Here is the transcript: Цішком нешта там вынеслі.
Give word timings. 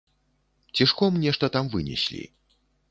Цішком 0.79 1.21
нешта 1.27 1.45
там 1.59 1.65
вынеслі. 1.77 2.23